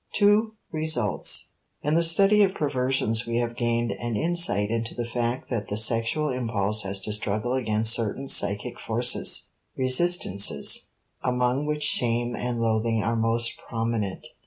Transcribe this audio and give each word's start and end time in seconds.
*Two 0.15 0.55
Results.* 0.71 1.49
In 1.83 1.93
the 1.93 2.01
study 2.01 2.41
of 2.41 2.55
perversions 2.55 3.27
we 3.27 3.37
have 3.37 3.55
gained 3.55 3.91
an 3.91 4.15
insight 4.15 4.71
into 4.71 4.95
the 4.95 5.05
fact 5.05 5.51
that 5.51 5.67
the 5.67 5.77
sexual 5.77 6.29
impulse 6.31 6.81
has 6.81 7.01
to 7.01 7.13
struggle 7.13 7.53
against 7.53 7.93
certain 7.93 8.27
psychic 8.27 8.79
forces, 8.79 9.51
resistances, 9.77 10.87
among 11.21 11.67
which 11.67 11.83
shame 11.83 12.35
and 12.35 12.59
loathing 12.59 13.03
are 13.03 13.15
most 13.15 13.59
prominent. 13.69 14.25